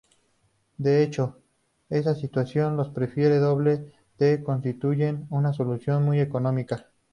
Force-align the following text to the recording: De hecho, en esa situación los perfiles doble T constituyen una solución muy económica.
De 0.79 1.03
hecho, 1.03 1.37
en 1.91 1.99
esa 1.99 2.15
situación 2.15 2.75
los 2.75 2.89
perfiles 2.89 3.39
doble 3.39 3.93
T 4.17 4.41
constituyen 4.41 5.27
una 5.29 5.53
solución 5.53 6.01
muy 6.03 6.19
económica. 6.19 6.87